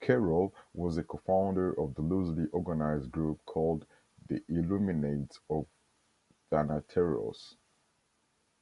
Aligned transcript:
Carroll 0.00 0.54
was 0.72 0.96
a 0.96 1.04
co-founder 1.04 1.78
of 1.78 1.94
the 1.94 2.00
loosely 2.00 2.46
organized 2.48 3.10
group 3.12 3.44
called 3.44 3.84
the 4.26 4.42
Illuminates 4.48 5.38
of 5.50 5.66
Thanateros. 6.50 7.54